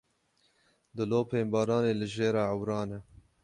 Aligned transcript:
Dilopên 0.95 1.45
baranê 1.53 1.93
li 1.99 2.07
jêra 2.15 2.43
ewran 2.53 2.89
e. 2.97 2.99